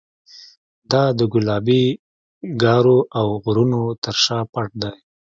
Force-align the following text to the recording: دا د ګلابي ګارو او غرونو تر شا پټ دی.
دا 0.91 1.03
د 1.17 1.19
ګلابي 1.33 1.83
ګارو 2.61 2.99
او 3.19 3.27
غرونو 3.43 3.81
تر 4.03 4.15
شا 4.23 4.39
پټ 4.53 4.69
دی. 4.81 4.93